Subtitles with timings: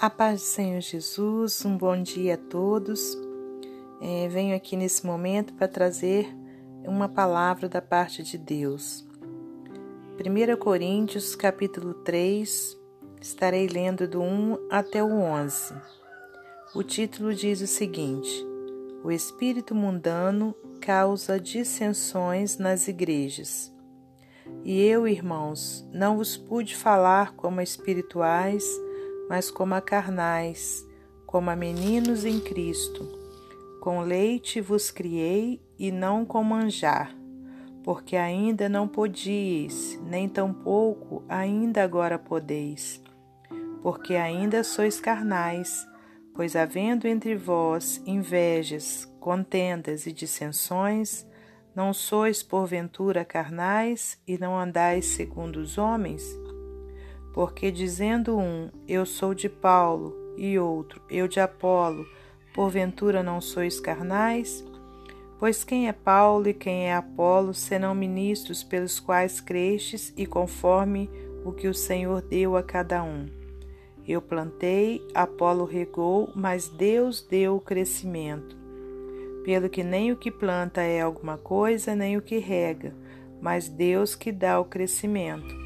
[0.00, 3.18] A paz do Senhor Jesus, um bom dia a todos.
[4.00, 6.32] É, venho aqui nesse momento para trazer
[6.84, 9.04] uma palavra da parte de Deus.
[10.24, 12.78] 1 Coríntios, capítulo 3,
[13.20, 15.74] estarei lendo do 1 até o 11.
[16.76, 18.46] O título diz o seguinte:
[19.02, 23.74] O espírito mundano causa dissensões nas igrejas.
[24.62, 28.64] E eu, irmãos, não vos pude falar como espirituais,
[29.28, 30.86] mas como a carnais,
[31.26, 33.06] como a meninos em Cristo.
[33.80, 37.14] Com leite vos criei e não com manjar,
[37.84, 43.02] porque ainda não podíeis, nem tampouco ainda agora podeis.
[43.82, 45.86] Porque ainda sois carnais,
[46.34, 51.26] pois havendo entre vós invejas, contendas e dissensões,
[51.74, 56.24] não sois porventura carnais e não andais segundo os homens?
[57.38, 62.04] Porque dizendo um, eu sou de Paulo, e outro, eu de Apolo,
[62.52, 64.64] porventura não sois carnais?
[65.38, 71.08] Pois quem é Paulo e quem é Apolo, senão ministros pelos quais crestes e conforme
[71.44, 73.26] o que o Senhor deu a cada um?
[74.04, 78.56] Eu plantei, Apolo regou, mas Deus deu o crescimento.
[79.44, 82.92] Pelo que nem o que planta é alguma coisa, nem o que rega,
[83.40, 85.56] mas Deus que dá o crescimento.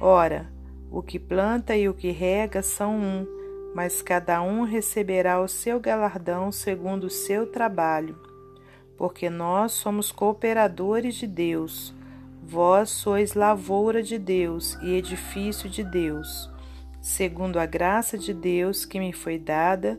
[0.00, 0.59] Ora,
[0.90, 3.26] o que planta e o que rega são um,
[3.74, 8.18] mas cada um receberá o seu galardão segundo o seu trabalho.
[8.96, 11.94] Porque nós somos cooperadores de Deus.
[12.42, 16.50] Vós sois lavoura de Deus e edifício de Deus.
[17.00, 19.98] Segundo a graça de Deus que me foi dada,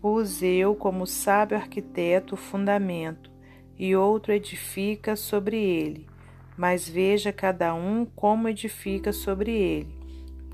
[0.00, 3.30] pus eu, como sábio arquiteto, o fundamento,
[3.78, 6.08] e outro edifica sobre ele.
[6.56, 9.95] Mas veja cada um como edifica sobre ele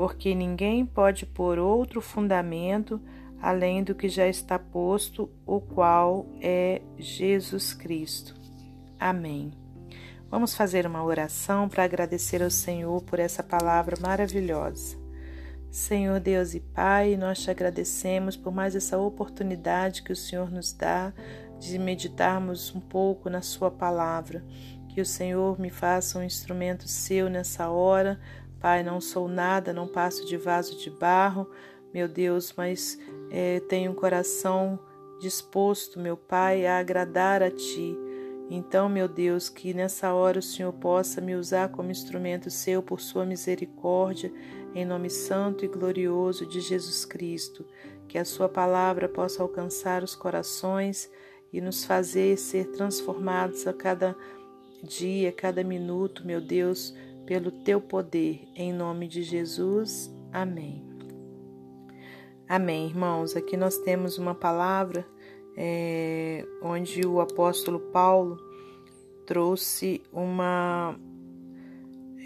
[0.02, 3.00] porque ninguém pode pôr outro fundamento
[3.40, 8.34] além do que já está posto, o qual é Jesus Cristo.
[8.98, 9.52] Amém.
[10.28, 14.98] Vamos fazer uma oração para agradecer ao Senhor por essa palavra maravilhosa.
[15.70, 20.72] Senhor Deus e Pai, nós te agradecemos por mais essa oportunidade que o Senhor nos
[20.72, 21.12] dá
[21.60, 24.44] de meditarmos um pouco na Sua palavra.
[24.88, 28.20] Que o Senhor me faça um instrumento seu nessa hora
[28.62, 31.50] Pai, não sou nada, não passo de vaso de barro,
[31.92, 32.96] meu Deus, mas
[33.28, 34.78] é, tenho um coração
[35.20, 37.98] disposto, meu Pai, a agradar a Ti.
[38.48, 43.00] Então, meu Deus, que nessa hora o Senhor possa me usar como instrumento seu por
[43.00, 44.32] Sua misericórdia,
[44.76, 47.66] em nome santo e glorioso de Jesus Cristo.
[48.06, 51.10] Que a Sua palavra possa alcançar os corações
[51.52, 54.14] e nos fazer ser transformados a cada
[54.84, 56.94] dia, a cada minuto, meu Deus
[57.26, 60.10] pelo teu poder, em nome de Jesus.
[60.32, 60.84] Amém.
[62.48, 63.36] Amém, irmãos.
[63.36, 65.06] Aqui nós temos uma palavra
[65.56, 68.36] é, onde o apóstolo Paulo
[69.26, 70.94] trouxe uma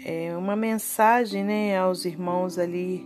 [0.05, 3.05] é, uma mensagem né, aos irmãos ali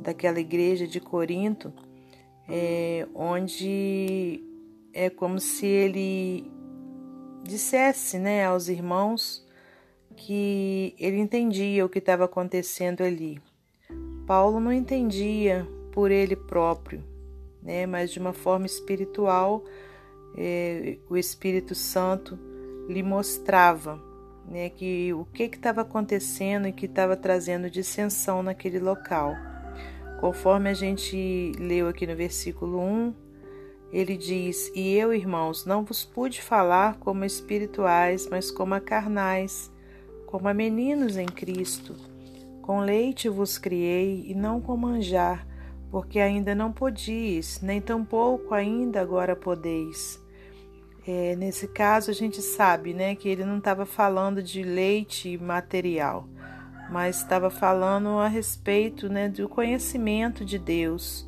[0.00, 1.72] daquela igreja de Corinto,
[2.48, 4.42] é, onde
[4.92, 6.50] é como se ele
[7.42, 9.46] dissesse né, aos irmãos
[10.18, 13.40] que ele entendia o que estava acontecendo ali.
[14.26, 17.02] Paulo não entendia por ele próprio,
[17.62, 19.64] né, mas de uma forma espiritual,
[20.36, 22.38] é, o Espírito Santo
[22.88, 24.02] lhe mostrava
[24.46, 29.34] né, que o que estava acontecendo e que estava trazendo dissensão naquele local.
[30.20, 33.14] Conforme a gente leu aqui no versículo 1,
[33.92, 39.70] ele diz: E eu, irmãos, não vos pude falar como espirituais, mas como a carnais
[40.28, 41.96] como a meninos em Cristo.
[42.60, 45.46] Com leite vos criei e não com manjar,
[45.90, 50.22] porque ainda não podis, nem tampouco ainda agora podeis.
[51.06, 56.28] É, nesse caso, a gente sabe né, que ele não estava falando de leite material,
[56.90, 61.26] mas estava falando a respeito né, do conhecimento de Deus.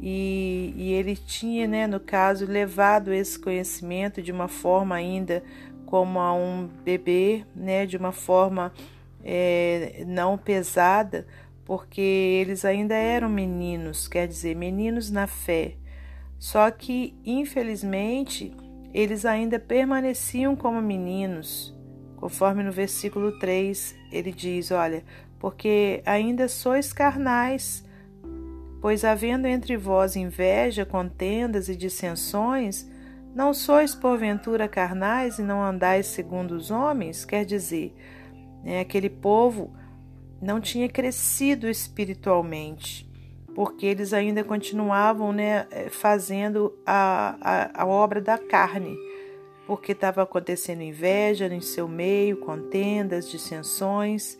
[0.00, 5.44] E, e ele tinha, né, no caso, levado esse conhecimento de uma forma ainda
[5.92, 8.72] como a um bebê, né, de uma forma
[9.22, 11.26] é, não pesada,
[11.66, 15.74] porque eles ainda eram meninos, quer dizer, meninos na fé.
[16.38, 18.56] Só que, infelizmente,
[18.94, 21.76] eles ainda permaneciam como meninos.
[22.16, 25.04] Conforme no versículo 3, ele diz: Olha,
[25.38, 27.84] porque ainda sois carnais,
[28.80, 32.90] pois havendo entre vós inveja, contendas e dissensões,
[33.34, 37.24] não sois porventura carnais e não andais segundo os homens?
[37.24, 37.94] Quer dizer,
[38.62, 39.72] né, aquele povo
[40.40, 43.10] não tinha crescido espiritualmente.
[43.54, 48.96] porque eles ainda continuavam né, eh, fazendo a, a, a obra da carne,
[49.66, 54.38] porque estava acontecendo inveja em seu meio, contendas, dissensões,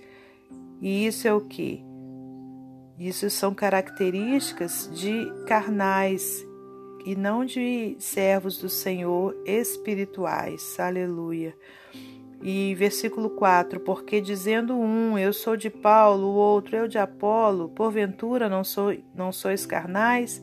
[0.80, 1.84] e isso é o que?
[2.98, 6.42] Isso são características de carnais
[7.04, 10.78] e não de servos do Senhor espirituais.
[10.78, 11.54] Aleluia.
[12.42, 17.68] E versículo 4: Porque dizendo um, eu sou de Paulo, o outro, eu de Apolo,
[17.68, 20.42] porventura não, sou, não sois carnais?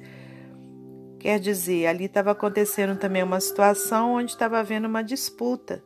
[1.19, 5.83] Quer dizer, ali estava acontecendo também uma situação onde estava havendo uma disputa.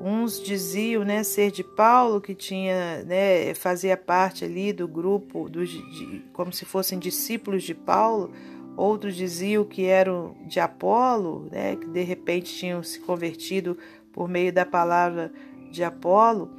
[0.00, 5.68] Uns diziam né, ser de Paulo, que tinha, né, fazia parte ali do grupo, dos,
[5.68, 8.32] de, como se fossem discípulos de Paulo.
[8.76, 13.76] Outros diziam que eram de Apolo, né, que de repente tinham se convertido
[14.12, 15.32] por meio da palavra
[15.70, 16.50] de Apolo.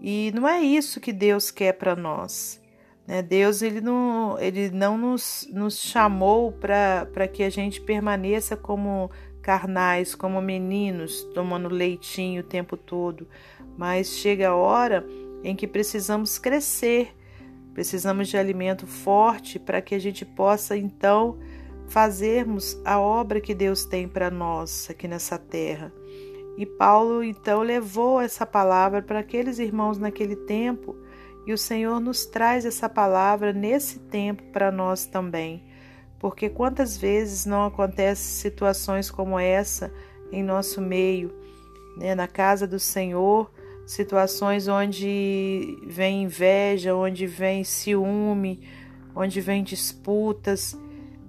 [0.00, 2.60] E não é isso que Deus quer para nós.
[3.06, 3.22] Né?
[3.22, 9.10] Deus ele não, ele não nos, nos chamou para que a gente permaneça como
[9.40, 13.28] carnais, como meninos, tomando leitinho o tempo todo.
[13.78, 15.06] Mas chega a hora
[15.44, 17.14] em que precisamos crescer,
[17.76, 21.38] precisamos de alimento forte para que a gente possa então
[21.88, 25.92] fazermos a obra que Deus tem para nós aqui nessa terra.
[26.56, 30.96] E Paulo então levou essa palavra para aqueles irmãos naquele tempo,
[31.46, 35.62] e o Senhor nos traz essa palavra nesse tempo para nós também.
[36.18, 39.92] Porque quantas vezes não acontecem situações como essa
[40.32, 41.30] em nosso meio,
[41.98, 42.14] né?
[42.14, 43.52] na casa do Senhor,
[43.86, 48.60] situações onde vem inveja, onde vem ciúme,
[49.14, 50.76] onde vem disputas,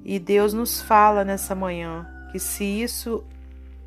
[0.03, 3.23] e Deus nos fala nessa manhã que se isso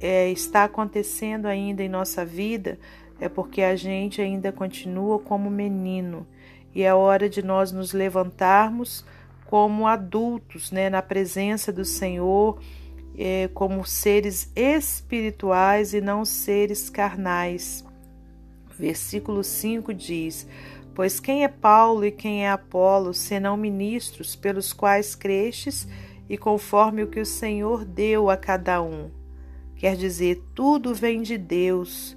[0.00, 2.78] é, está acontecendo ainda em nossa vida
[3.20, 6.26] é porque a gente ainda continua como menino
[6.74, 9.04] e é hora de nós nos levantarmos
[9.46, 12.60] como adultos, né, na presença do Senhor,
[13.18, 17.84] é, como seres espirituais e não seres carnais.
[18.80, 20.46] Versículo 5 diz:
[20.94, 25.86] Pois quem é Paulo e quem é Apolo, senão ministros pelos quais crestes
[26.30, 29.10] e conforme o que o Senhor deu a cada um?
[29.76, 32.16] Quer dizer, tudo vem de Deus.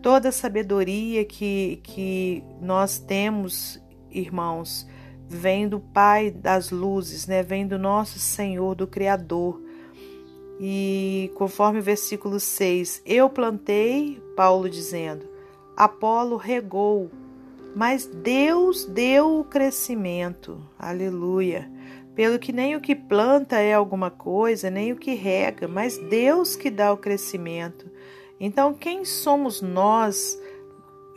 [0.00, 4.86] Toda a sabedoria que, que nós temos, irmãos,
[5.28, 7.42] vem do Pai das luzes, né?
[7.42, 9.60] vem do nosso Senhor, do Criador.
[10.60, 15.35] E conforme o versículo 6, eu plantei, Paulo dizendo,
[15.76, 17.10] Apolo regou,
[17.74, 20.58] mas Deus deu o crescimento.
[20.78, 21.70] Aleluia
[22.16, 26.56] pelo que nem o que planta é alguma coisa, nem o que rega, mas Deus
[26.56, 27.90] que dá o crescimento.
[28.40, 30.40] Então, quem somos nós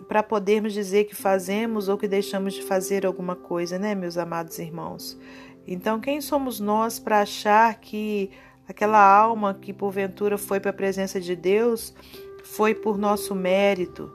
[0.10, 4.60] para podermos dizer que fazemos ou que deixamos de fazer alguma coisa, né, meus amados
[4.60, 5.18] irmãos?
[5.66, 8.30] Então, quem somos nós para achar que
[8.68, 11.94] aquela alma que porventura foi para a presença de Deus
[12.44, 14.12] foi por nosso mérito?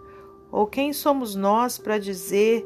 [0.54, 2.64] Ou quem somos nós para dizer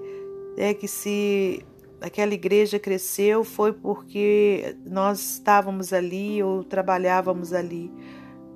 [0.58, 1.64] é, que se
[2.02, 7.90] aquela igreja cresceu foi porque nós estávamos ali ou trabalhávamos ali.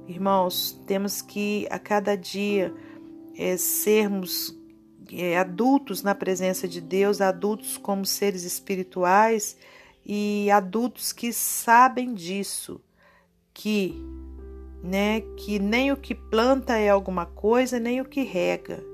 [0.06, 2.74] Irmãos, temos que a cada dia
[3.34, 4.54] é, sermos
[5.10, 9.56] é, adultos na presença de Deus, adultos como seres espirituais
[10.04, 12.82] e adultos que sabem disso,
[13.54, 13.94] que
[14.84, 18.91] né, que nem o que planta é alguma coisa, nem o que rega,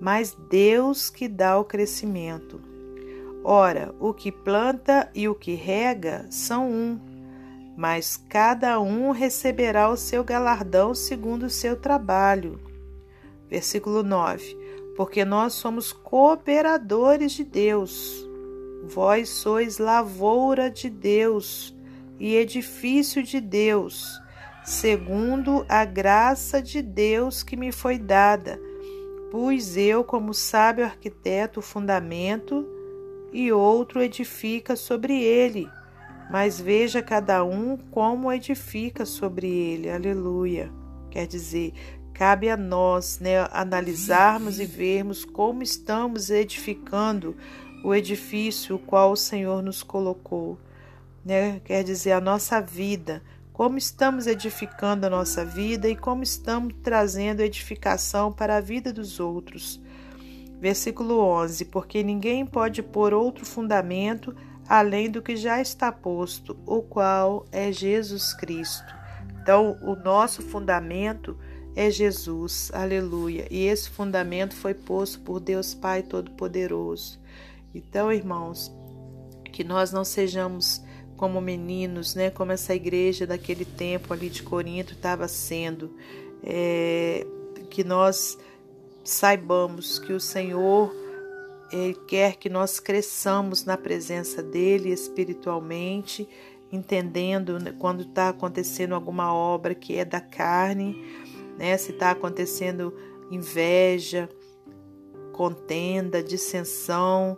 [0.00, 2.60] mas Deus que dá o crescimento.
[3.44, 6.98] Ora, o que planta e o que rega são um,
[7.76, 12.60] mas cada um receberá o seu galardão segundo o seu trabalho.
[13.48, 14.56] Versículo 9:
[14.96, 18.26] Porque nós somos cooperadores de Deus.
[18.84, 21.74] Vós sois lavoura de Deus
[22.18, 24.20] e edifício de Deus,
[24.64, 28.60] segundo a graça de Deus que me foi dada.
[29.30, 32.66] Pus eu, como sábio arquiteto, o fundamento
[33.32, 35.68] e outro edifica sobre ele.
[36.30, 39.88] Mas veja cada um como edifica sobre ele.
[39.88, 40.72] Aleluia.
[41.10, 41.72] Quer dizer,
[42.12, 47.36] cabe a nós né, analisarmos e vermos como estamos edificando
[47.84, 50.58] o edifício o qual o Senhor nos colocou.
[51.24, 51.60] Né?
[51.64, 53.22] Quer dizer, a nossa vida,
[53.60, 59.20] como estamos edificando a nossa vida e como estamos trazendo edificação para a vida dos
[59.20, 59.78] outros.
[60.58, 64.34] Versículo 11: Porque ninguém pode pôr outro fundamento
[64.66, 68.94] além do que já está posto, o qual é Jesus Cristo.
[69.42, 71.36] Então, o nosso fundamento
[71.76, 73.46] é Jesus, aleluia.
[73.50, 77.20] E esse fundamento foi posto por Deus Pai Todo-Poderoso.
[77.74, 78.74] Então, irmãos,
[79.52, 80.82] que nós não sejamos
[81.20, 82.30] como meninos, né?
[82.30, 85.94] Como essa igreja daquele tempo ali de Corinto estava sendo.
[86.42, 87.26] É,
[87.68, 88.38] que nós
[89.04, 90.90] saibamos que o Senhor
[92.08, 96.26] quer que nós cresçamos na presença dele espiritualmente,
[96.72, 100.96] entendendo né, quando está acontecendo alguma obra que é da carne,
[101.58, 101.76] né?
[101.76, 102.94] Se está acontecendo
[103.30, 104.26] inveja,
[105.34, 107.36] contenda, dissensão,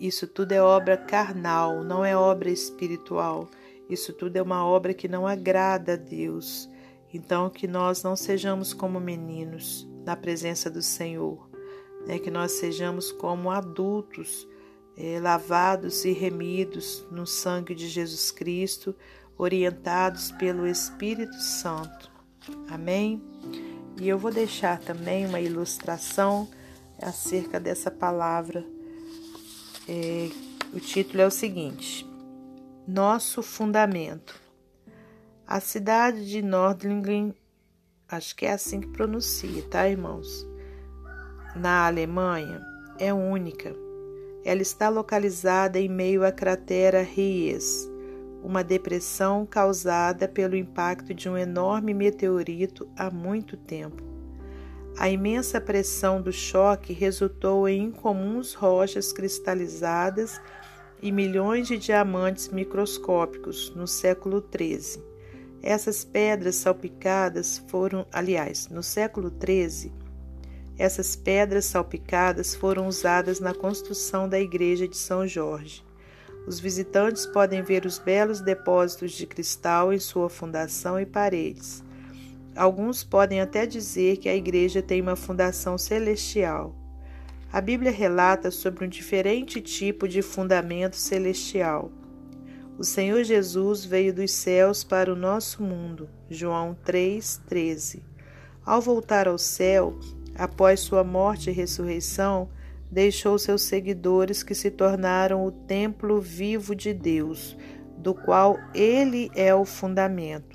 [0.00, 3.46] isso tudo é obra carnal, não é obra espiritual.
[3.88, 6.70] Isso tudo é uma obra que não agrada a Deus.
[7.12, 11.50] Então, que nós não sejamos como meninos na presença do Senhor,
[12.06, 12.18] né?
[12.18, 14.48] que nós sejamos como adultos,
[14.96, 18.94] é, lavados e remidos no sangue de Jesus Cristo,
[19.36, 22.10] orientados pelo Espírito Santo.
[22.68, 23.22] Amém?
[24.00, 26.48] E eu vou deixar também uma ilustração
[27.02, 28.64] acerca dessa palavra.
[29.92, 30.30] É,
[30.72, 32.08] o título é o seguinte:
[32.86, 34.40] Nosso Fundamento.
[35.44, 37.34] A cidade de Nordlingen,
[38.08, 40.46] acho que é assim que pronuncia, tá, irmãos?
[41.56, 42.64] Na Alemanha,
[43.00, 43.74] é única.
[44.44, 47.90] Ela está localizada em meio à cratera Ries,
[48.44, 54.09] uma depressão causada pelo impacto de um enorme meteorito há muito tempo.
[55.00, 60.38] A imensa pressão do choque resultou em incomuns rochas cristalizadas
[61.00, 65.02] e milhões de diamantes microscópicos no século XIII.
[65.62, 69.90] Essas pedras salpicadas foram, aliás, no século XIII,
[70.76, 75.82] essas pedras salpicadas foram usadas na construção da igreja de São Jorge.
[76.46, 81.82] Os visitantes podem ver os belos depósitos de cristal em sua fundação e paredes.
[82.56, 86.74] Alguns podem até dizer que a igreja tem uma fundação celestial.
[87.52, 91.90] A Bíblia relata sobre um diferente tipo de fundamento celestial.
[92.78, 96.08] O Senhor Jesus veio dos céus para o nosso mundo.
[96.30, 98.02] João 3:13.
[98.64, 99.98] Ao voltar ao céu,
[100.34, 102.48] após sua morte e ressurreição,
[102.90, 107.56] deixou seus seguidores que se tornaram o templo vivo de Deus,
[107.98, 110.49] do qual ele é o fundamento.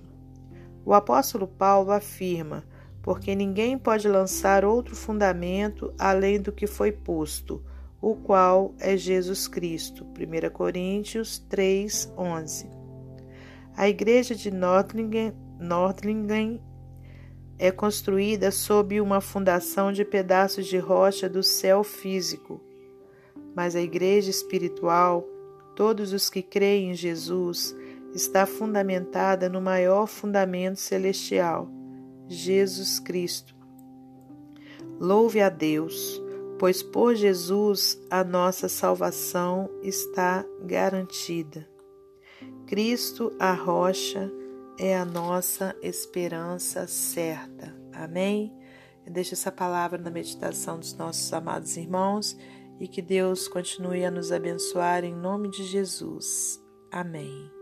[0.86, 2.63] O apóstolo Paulo afirma:
[3.01, 7.63] porque ninguém pode lançar outro fundamento além do que foi posto
[8.01, 10.06] o qual é Jesus Cristo.
[10.06, 12.70] 1 Coríntios 3, 11.
[13.75, 15.34] A igreja de Nordlingen
[17.58, 22.62] é construída sob uma fundação de pedaços de rocha do céu físico.
[23.56, 25.27] Mas a igreja espiritual,
[25.75, 27.75] todos os que creem em Jesus,
[28.15, 31.69] está fundamentada no maior fundamento celestial,
[32.27, 33.53] Jesus Cristo.
[35.00, 36.24] Louve a Deus!
[36.57, 41.67] pois por Jesus a nossa salvação está garantida.
[42.65, 44.31] Cristo, a rocha,
[44.79, 47.75] é a nossa esperança certa.
[47.93, 48.53] Amém?
[49.05, 52.36] Eu deixo essa palavra na meditação dos nossos amados irmãos
[52.79, 56.62] e que Deus continue a nos abençoar em nome de Jesus.
[56.91, 57.54] Amém.